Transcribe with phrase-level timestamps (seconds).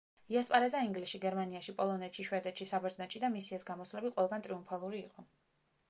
[0.35, 5.33] იასპარეზა ინგლისში, გერმანიაში, პოლონეთში, შვედეთში, საბერძნეთში და მისი ეს გამოსვლები ყველგან ტრიუმფალური იყო.